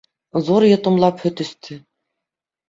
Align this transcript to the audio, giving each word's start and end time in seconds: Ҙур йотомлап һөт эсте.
Ҙур 0.45 0.65
йотомлап 0.69 1.21
һөт 1.27 1.45
эсте. 1.47 1.79